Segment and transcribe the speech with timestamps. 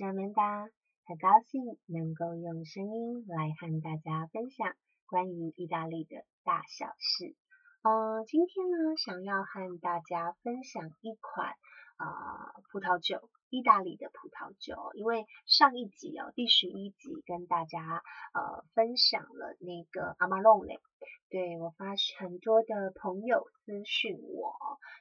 [0.00, 0.64] 特，我是阿曼达，
[1.04, 4.74] 很高兴能够用声音来和大家分享
[5.06, 7.36] 关于意大利的大小事。
[7.82, 11.52] 呃，今天呢，想要和大家分享一款
[11.98, 12.06] 呃
[12.72, 14.92] 葡萄酒，意大利的葡萄酒。
[14.94, 20.78] 因为上一集哦，第十一集跟大家呃分享了那个阿玛隆雷。
[21.30, 24.52] 对我发很多的朋友私讯我，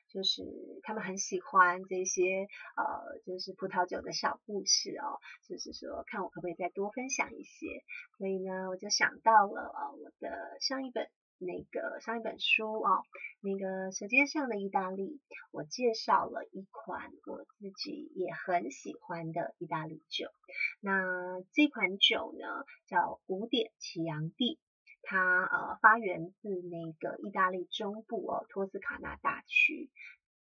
[0.10, 0.44] 就是
[0.84, 7.84] 他们很喜欢这些呃，就是葡萄酒的小故事哦，就是说看我可不可以再多分享一些，
[8.20, 13.02] 所以呢，我就想到了呃我的上一本那个上一本书啊，
[13.42, 15.20] 那个舌尖上的意大利，
[15.52, 20.28] 我介绍了一款我自己也很喜欢的意大利酒，
[20.80, 24.60] 那这款酒呢叫古典奇扬地。
[25.02, 29.90] 它呃发源自那个意大利中部哦托斯卡纳大区，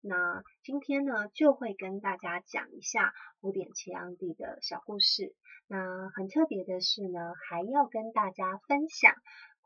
[0.02, 5.36] 那今天呢就会跟大家讲一下古典奇昂蒂的小故事。
[5.68, 9.14] 那很特别的是呢，还要跟大家分享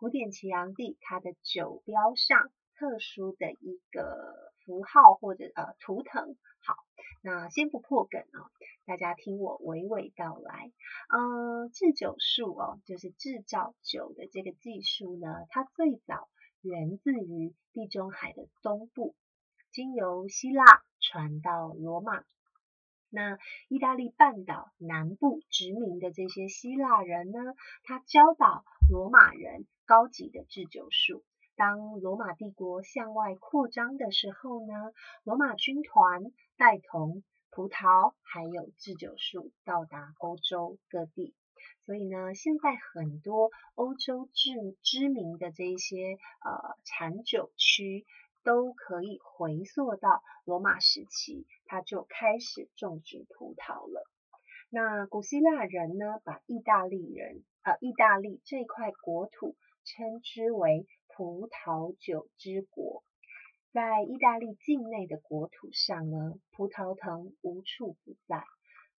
[0.02, 6.36] 古典奇昂蒂它的酒标上特殊的一个符号或者呃图腾。
[6.66, 6.74] 好，
[7.22, 8.50] 那先不破梗啊。
[8.88, 10.72] 大家听我娓娓道来，
[11.16, 16.30] 嗯，制酒术哦，就是制造酒的这个技术呢，它最早
[16.62, 19.14] 源自于地中海的东部，
[19.72, 20.64] 经由希腊
[21.00, 22.24] 传到罗马。
[23.12, 27.40] 那意大利半岛南部殖民的这些希腊人呢，
[27.84, 31.24] 他教导罗马人高级的制酒术。
[31.56, 34.74] 当罗马帝国向外扩张的时候呢，
[35.24, 37.22] 罗马军团带同。
[37.54, 41.34] 葡萄还有制酒术到达欧洲各地，
[41.86, 48.06] 所以呢，现在很多欧洲知知名的这些呃产酒区
[48.44, 54.08] 都可以回溯到罗马时期，他就开始种植葡萄了。
[54.70, 63.04] 那古希腊人呢，把意大利人呃意大利这块国土称之为葡萄酒之国。
[63.74, 68.44] 在意大利境内的国土上呢，葡萄藤无处不在，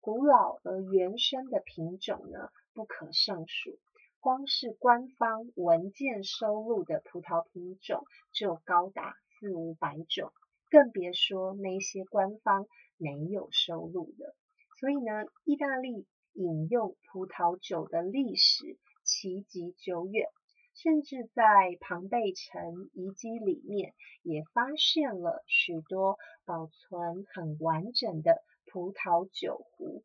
[0.00, 3.78] 古老而原生的品种呢不可胜数。
[4.20, 10.32] 光是官方文件收录的葡萄品种就高达四五百种，
[10.70, 14.36] 更别说那些官方没有收录的。
[14.78, 20.28] 所以呢，意大利饮用葡萄酒的历史奇极久远。
[20.74, 30.04] 甚至在庞贝城遗迹里面，也发现了许多保存很完整的葡萄酒壶。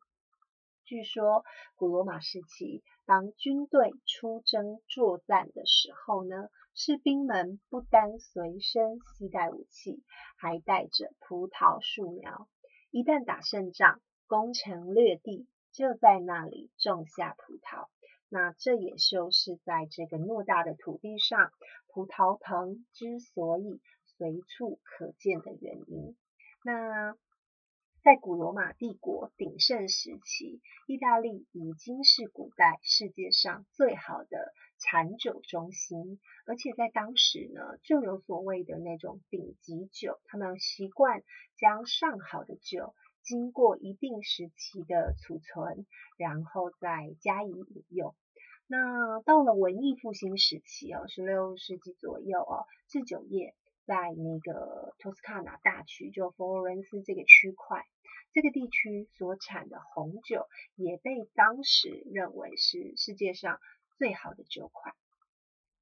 [0.84, 1.44] 据说，
[1.76, 6.48] 古罗马时期，当军队出征作战的时候呢，
[6.80, 10.00] 士兵们不单随身携带武器，
[10.36, 12.46] 还带着葡萄树苗。
[12.92, 17.88] 一旦打胜仗，攻城略地，就在那里种下葡萄。
[18.28, 21.50] 那这也就是在这个偌大的土地上，
[21.88, 23.80] 葡萄藤之所以
[24.16, 26.16] 随处可见的原因。
[26.62, 27.16] 那
[28.08, 41.22] 在古罗马帝国鼎盛时期，意大利已经是古代世界上最好的产酒中心，而且在当时呢，就有所谓的那种顶级酒，他们习惯
[41.58, 42.94] 将上好的酒。
[43.20, 45.84] 经过一定时期的储存，
[46.16, 48.14] 然后再加以饮用。
[48.66, 53.54] 那到了文艺复兴时期哦，十六世纪左右哦，制酒业
[53.88, 57.86] 在那个托斯卡纳大区，就佛罗伦斯这个区块，
[58.34, 63.58] 这个地区所产的红酒，也被当时认为是世界上
[63.96, 64.94] 最好的酒款。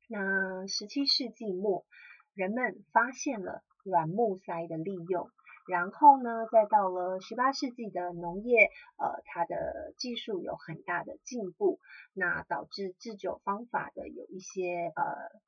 [0.06, 1.84] 那十七世纪末，
[2.32, 5.28] 人们发现了软木塞的利用。
[5.68, 11.80] 然后呢，再到了十八世纪的农业，呃，它的技术有很大的进步，
[12.12, 15.02] 那导致制酒方法的有一些呃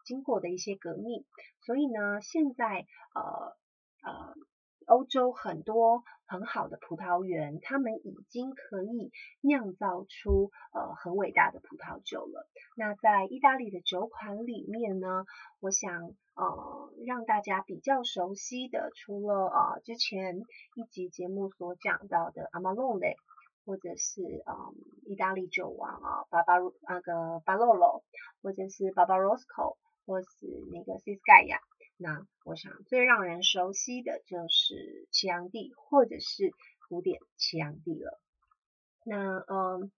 [0.04, 1.24] 经过的一些革命，
[1.60, 3.56] 所以呢，现在呃
[4.02, 4.34] 呃。
[4.88, 9.12] 欧洲很多很好的葡萄园，他们已经可以
[9.42, 12.48] 酿造出呃很伟大的葡萄酒了。
[12.74, 15.26] 那在意大利的酒款里面呢，
[15.60, 20.40] 我想呃让大家比较熟悉的，除了呃之前
[20.74, 23.16] 一集节目所讲到的阿玛隆雷，
[23.66, 24.74] 或者是嗯
[25.04, 26.54] 意大利酒王啊巴巴
[26.88, 28.02] 那个巴洛洛，
[28.42, 29.76] 或者是巴巴罗斯科，
[30.06, 30.28] 或是
[30.72, 31.58] 那个西斯盖亚。
[31.98, 36.52] 那我想最让人熟悉的就是奇阳地或者是
[36.88, 38.20] 古典奇阳地了。
[39.04, 39.90] 那嗯，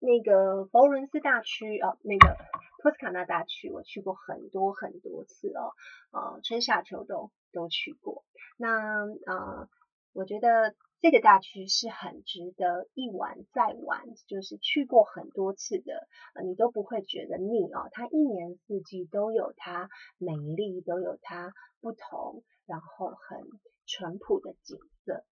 [0.00, 2.36] 那个佛伦斯大区哦，那个
[2.82, 5.72] 托斯卡纳大区，我去过很多很多次哦，
[6.10, 8.24] 呃，春夏秋冬都去过。
[8.56, 9.68] 那呃，
[10.12, 16.08] 我觉得这个大区是很值得一玩再玩，就是去过很多次的，
[16.44, 17.88] 你都不会觉得腻哦。
[17.92, 23.46] 它一年四季都有它美丽，都有它不同，然后很
[23.86, 25.24] 淳朴的景色。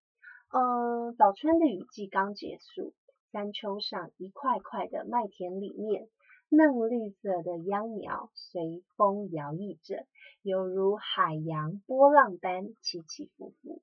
[0.52, 2.94] 嗯，早春的雨季刚结束，
[3.32, 6.08] 山丘上一块块的麦田里面，
[6.48, 10.06] 嫩绿色的秧苗随风摇曳着，
[10.42, 13.82] 犹如海洋波浪般起起伏伏。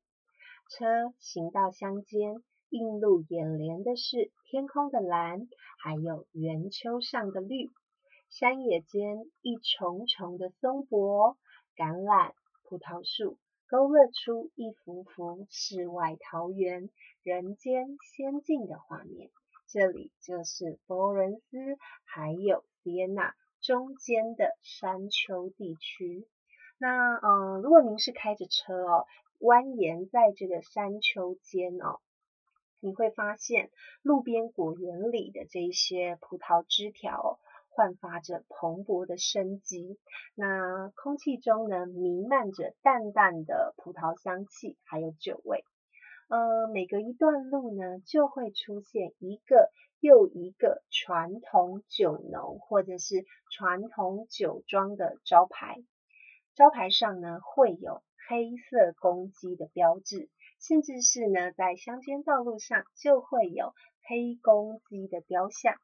[0.70, 7.72] 车行到乡间，映入眼帘的是天空的蓝，还有圆丘上的绿。
[8.30, 11.38] 山野间一重重的松柏、
[11.76, 12.32] 橄榄、
[12.64, 13.38] 葡萄树，
[13.68, 16.90] 勾勒出一幅幅世外桃源、
[17.22, 19.30] 人间仙境的画面。
[19.68, 26.28] 这里就是佛罗伦斯还有维也纳中间的山丘地区。
[26.80, 29.06] 那嗯，如果您是开着车哦。
[29.40, 32.00] 蜿蜒在这个山丘间哦，
[32.80, 33.72] 你会发现
[34.02, 37.40] 路边果园里的这些葡萄枝条
[37.70, 40.00] 焕发着蓬勃的生机。
[40.36, 45.66] 那空气中呢，弥漫着淡淡的葡萄香气，还有酒味。
[46.30, 49.70] 呃，每隔一段路呢，就会出现一个
[50.00, 55.84] 又一个传统酒农或者是传统酒庄的招牌，
[56.56, 58.02] 招牌上呢会有。
[58.28, 60.30] 黑色公鸡的标志，
[60.60, 63.74] 甚至是呢，在乡间道路上就会有
[64.08, 65.76] 黑公鸡的雕像，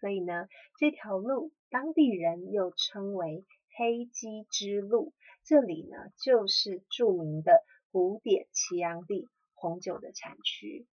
[0.00, 0.48] 所以呢，
[0.78, 3.44] 这条路当地人又称为
[3.76, 5.12] 黑鸡之路。
[5.44, 10.86] 这里呢，就是著名的古典祁阳地红酒的产区。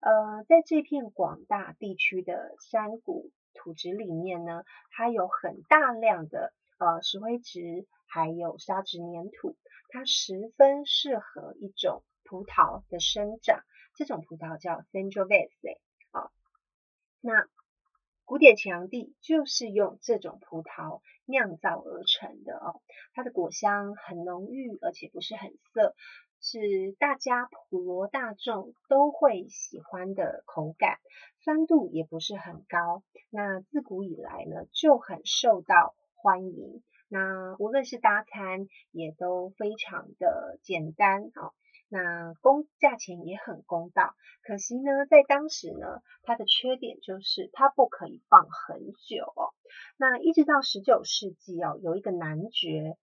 [0.00, 9.56] 呃，在这片广大地区的山谷土质里面呢，它有很大量的呃石灰质，还有砂质粘土。
[9.92, 13.62] 它十分适合一种葡萄的生长，
[13.94, 15.78] 这种葡萄叫 Sangiovese
[16.12, 16.32] 啊。
[17.20, 17.46] 那
[18.24, 22.80] 古典祁阳地就是用这种葡萄酿造而成的哦。
[23.12, 25.94] 它的果香很浓郁，而且不是很涩，
[26.40, 31.00] 是大家普罗大众都会喜欢的口感。
[31.44, 36.82] 酸度也不是很高，那自古以来呢就很受到欢迎。
[37.12, 41.52] 那无论是搭餐也都非常的简单啊，
[41.90, 44.14] 那公价钱也很公道。
[44.42, 49.52] 可惜呢，在当时呢，它的缺点就是它不可以放很久哦。
[49.98, 52.96] 那一直到十九世纪哦，有一个男爵，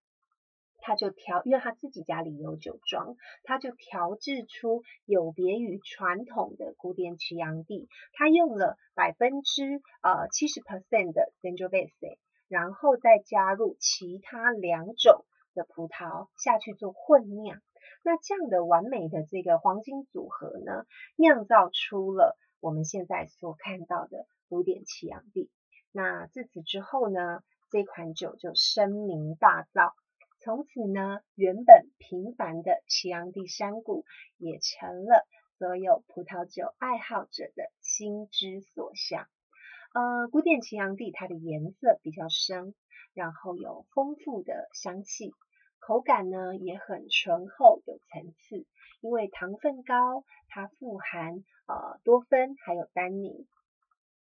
[0.79, 12.17] 他就调，因为他自己家里有酒庄，他就调制出有别于传统的古典祁阳地，他用了百分之呃七十 percent 的 Sangiovese。
[12.50, 15.24] 然后再加入其他两种
[15.54, 17.62] 的葡萄下去做混酿，
[18.04, 20.86] 那这样的完美的这个黄金组合呢，
[21.16, 25.50] 酿造出了我们现在所看到的古典祁阳地。
[25.92, 29.94] 那自此之后呢，这款酒就声名大噪，
[30.40, 34.06] 从此呢，原本平凡的祁阳地山谷
[34.38, 39.28] 也成了所有葡萄酒爱好者的心之所向。
[39.92, 42.76] 呃，古典祁阳地它的颜色比较深，
[43.16, 45.34] 然后有丰富的香气，
[45.80, 48.68] 口感呢也很醇厚有层次。
[49.02, 53.48] 因为糖分高，它富含呃多酚还有单宁，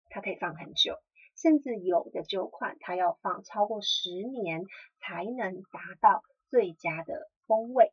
[0.09, 0.99] 它可以放很久，
[1.37, 4.65] 甚至有的酒款它要放超过十年
[4.99, 7.93] 才能达到最佳的风味。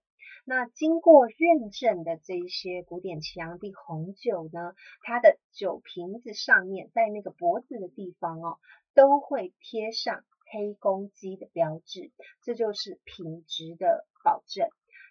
[0.50, 8.58] 那经过认证的这些古典祁阳地红酒呢，它的酒瓶子上面，在那个脖子的地方哦，
[8.96, 14.68] 都会贴上黑公鸡的标志，这就是品质的保证。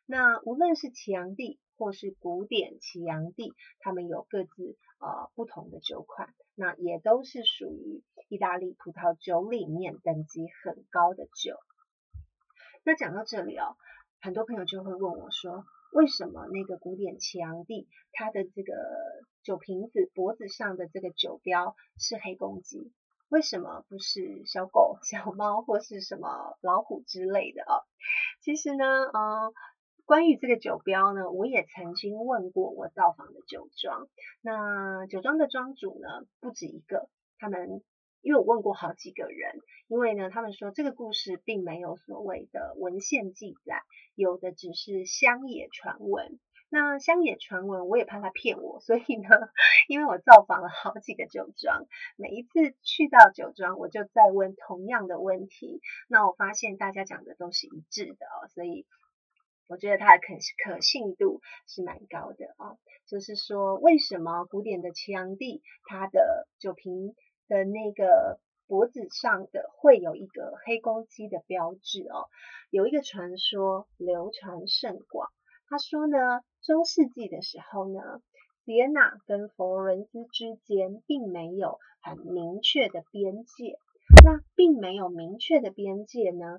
[0.06, 11.56] 那无论是祁阳地或是古典祁阳地，他们有各自呃不同的酒款，那也都是属于意大利葡萄酒里面等级很高的酒。
[12.82, 13.76] 那讲到这里哦。
[14.20, 18.74] 很多朋友就会问我说，为什么那个古典祁阳地它的这个
[19.42, 22.92] 酒瓶子脖子上的这个酒标是黑公鸡，
[23.28, 27.86] 为什么不是小狗、小猫或是什么老虎之类的哦？
[28.42, 29.52] 其实呢，呃，
[30.04, 34.08] 关于这个酒标呢，我也曾经问过我造访的酒庄，
[34.42, 37.08] 那酒庄的庄主呢不止一个，
[37.38, 37.82] 他们。
[38.20, 43.80] 因为我问过好几个人，因为呢，他们说这个故事并没有所谓的文献记载，
[44.18, 46.40] 有的只是乡野传闻。
[46.70, 49.28] 那乡野传闻，我也怕他骗我，所以呢，
[49.88, 55.80] 因为我造访了好几个酒庄，每一次去到酒庄，我就再问同样的问题。
[56.08, 58.84] 那我发现大家讲的都是一致的哦，所以
[59.66, 62.76] 我觉得它的可可信度是蛮高的啊。
[63.06, 67.14] 就是说，为什么古典的齐阳帝他的酒瓶
[67.48, 72.28] 的那个脖子上的会有一个黑公鸡的标志哦？
[72.70, 75.28] 有一个传说流传甚广，
[75.68, 76.16] 他说呢，
[76.62, 78.00] 中世纪的时候呢，
[78.66, 83.80] 维也纳跟佛罗伦斯之间并没有很明确的边界，
[84.22, 86.58] 那并没有明确的边界呢。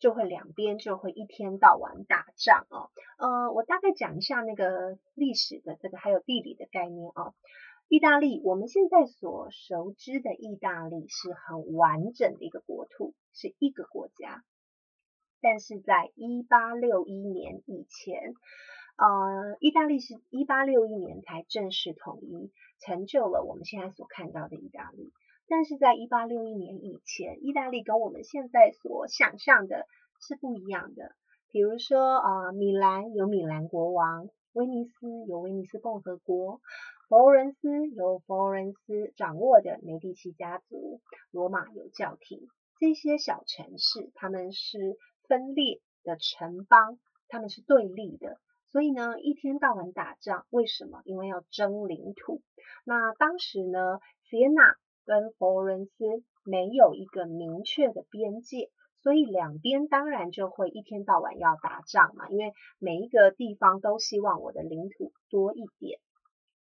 [0.00, 7.32] 就会两边就会一天到晚打仗哦，呃，我大概讲一下那个历史的这个还有地理的概念哦。
[7.88, 14.42] 意大利我们现在所熟知的意大利是很完整的一个国土，是一个国家。
[15.40, 18.34] 但是在一八六一年以前，
[18.96, 22.50] 呃，意大利是一八六一年才正式统一，
[22.80, 25.12] 成就了我们现在所看到的意大利。
[25.46, 29.86] 但是在一八六一年以前，意大利跟我们现在所想象的
[30.26, 31.14] 是不一样的。
[31.50, 36.62] 比如说，呃，米兰有米兰国王，威尼斯有威尼斯共和国，
[37.14, 42.48] 佛罗伦斯由佛罗伦斯掌握的美第奇家族，罗马有教廷。
[42.80, 50.44] 这些小城市，他们是分裂的城邦，他们是对立的，所以呢，一天到晚打仗。
[50.50, 51.02] 为什么？
[51.04, 52.42] 因为要争领土。
[52.84, 54.00] 那当时呢，
[54.32, 54.74] 维也纳。
[55.04, 66.00] 跟佛罗伦斯没有一个明确的边界，所以两边当然就会一天到晚要打仗嘛，因为每一个地方都希望我的领土多一点。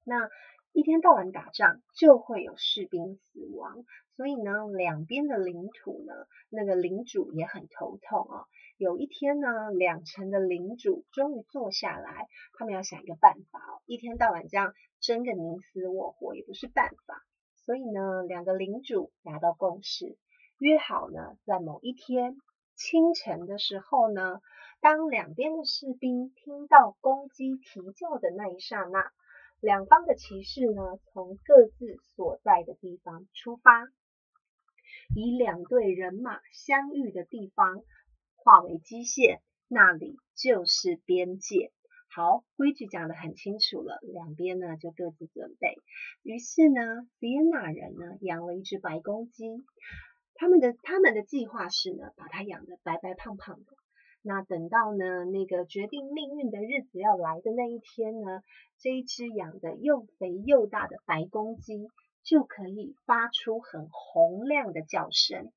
[0.07, 0.29] 那
[0.71, 3.83] 一天到晚打仗就会有士兵死亡，
[4.15, 6.13] 所以呢，两边的领土呢，
[6.49, 8.45] 那个领主也很头痛啊。
[8.77, 17.21] 有一天呢，两城的领主终于坐下来，他们要想一个办法哦，一天到晚这样争个你死我活也不是办法。
[17.65, 20.15] 所以呢，两个领主达到共识，
[20.57, 22.37] 约好呢，在某一天
[22.75, 24.39] 清晨的时候呢，
[24.79, 29.11] 当两边的士兵听到公鸡啼叫的那一刹那，
[29.59, 33.87] 两方的骑士呢，从各自所在的地方出发，
[35.15, 37.83] 以两队人马相遇的地方
[38.35, 41.71] 画为基线，那里就是边界。
[42.09, 45.75] 好，规矩讲得很清楚了，两边呢就各自准备。
[46.21, 46.81] 于是呢，
[47.19, 49.65] 维也纳人呢养了一只白公鸡，
[50.35, 53.71] 他们的他们的计划是呢，把它养得白白胖胖的。
[54.27, 58.43] 那等到呢那个决定命运的日子要来的那一天呢，
[58.77, 61.87] 这一只养的又肥又大的白公鸡
[62.23, 65.51] 就可以发出很洪亮的叫声。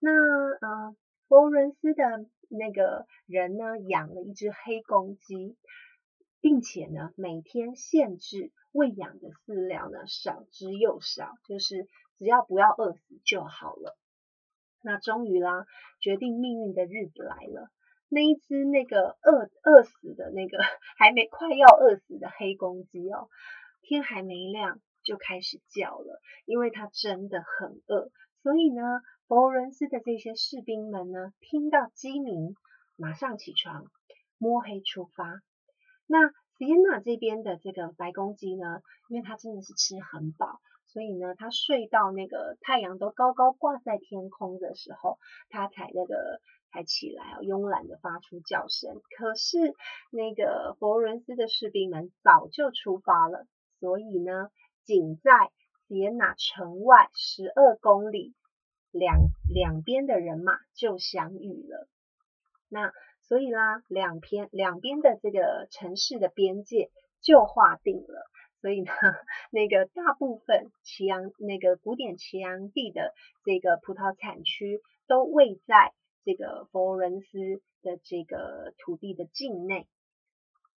[0.00, 0.96] 那呃，
[1.28, 5.56] 佛罗伦斯的那个人呢养了一只黑公鸡。
[6.40, 13.96] 并且呢，每天限制喂养的饲料呢少之又少，就是只要不要饿死就好了。
[14.82, 15.64] 那终于啦，
[16.00, 17.70] 决定命运的日子来了。
[18.08, 20.58] 那一只那个饿饿死的那个
[20.98, 23.28] 还没快要饿死的黑公鸡哦，
[23.82, 28.10] 天还没亮就开始叫了，因为它真的很饿。
[28.42, 28.82] 所以呢，
[29.26, 32.54] 佛罗伦斯的这些士兵们呢，听到鸡鸣，
[32.96, 33.86] 马上起床，
[34.38, 35.40] 摸黑出发。
[36.06, 36.26] 那
[36.58, 45.18] 维也纳这边的这个白公鸡呢，因为它真的是吃很饱，所以呢，它睡到那个太阳都高高挂在天空的时候，
[45.48, 46.40] 它才那个
[46.74, 49.00] 才起来哦，慵懒的发出叫声。
[49.16, 49.58] 可是
[50.10, 53.46] 那个佛罗伦斯的士兵们早就出发了，
[53.78, 54.50] 所以呢，
[54.84, 55.52] 仅在
[55.86, 58.34] 维也纳城外十二公里
[58.90, 61.86] 两两边的人马就相遇了。
[62.68, 66.90] 那所以啦，两边两边的这个城市的边界
[67.20, 68.28] 就划定了。
[68.60, 68.90] 所以呢，
[69.52, 73.14] 那个大部分祁阳那个古典祁阳地的
[73.44, 75.92] 这个葡萄产区都位在
[76.24, 79.86] 这个佛罗伦斯的这个土地的境内，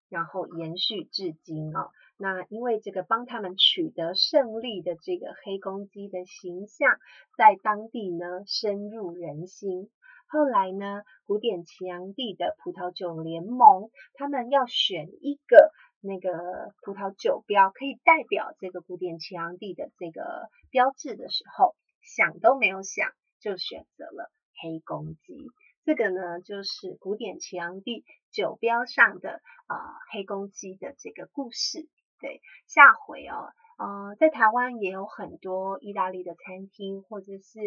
[0.08, 1.90] 然后延续至今哦。
[2.16, 6.98] 那因为这个帮他们取得胜利的这个黑公鸡的形象，
[7.36, 9.90] 在当地呢深入人心。
[10.30, 25.50] 后来呢，古典奇阳地的葡萄酒联盟，他们要选一个那个葡萄酒标，可以代表这个古典奇阳地的这个标志的时候，想都没有想，就选择了黑公鸡。
[25.84, 29.76] 这个呢，就是古典祁阳地酒标上的啊
[30.12, 31.88] 黑公鸡的这个故事。
[32.20, 33.52] 对，下回哦。
[33.78, 37.60] 呃，在台湾也有很多意大利的餐厅，或者是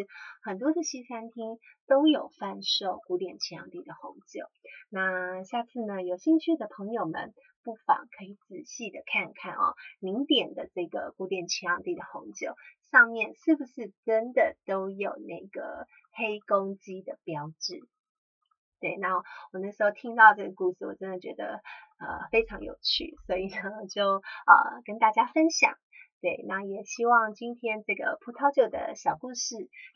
[0.43, 1.57] 很多的西餐厅
[1.87, 4.43] 都有贩售古典奇阳地的红酒。
[4.89, 7.33] 那下次呢，有兴趣的朋友们
[7.63, 12.55] 不妨可以仔细的看看哦，您点的这个古典奇阳地的红酒
[12.91, 17.79] 上面是不是真的都有那个黑公鸡的标志？
[18.79, 19.15] 对，那
[19.53, 21.61] 我那时候听到这个故事，我真的觉得
[21.99, 25.73] 呃非常有趣，所以呢就呃跟大家分享。
[26.19, 29.55] 对，那也希望今天这个葡萄酒的小故事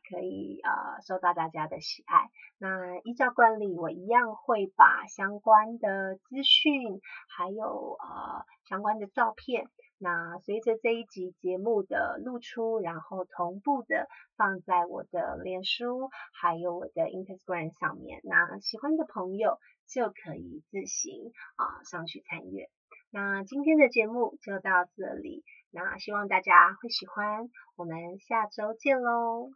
[0.10, 2.30] 可以呃受到大家的喜爱。
[2.58, 14.08] 那依照惯例，我一样会把相关的资讯，还有呃相关的照片，那随着这一集节目的露出，然后同步的
[14.38, 18.22] 放在我的脸书，还有我的 Instagram 上面。
[18.24, 22.70] 那喜欢的朋友就可以自行啊上去参阅。
[23.12, 25.44] 那今天的节目就到这里。
[25.72, 29.52] 那希望大家会喜欢，我们下周见喽。